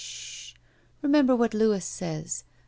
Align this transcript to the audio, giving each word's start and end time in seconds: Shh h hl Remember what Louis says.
Shh 0.01 0.55
h 0.55 0.55
hl 0.55 1.03
Remember 1.03 1.35
what 1.35 1.53
Louis 1.53 1.85
says. 1.85 2.43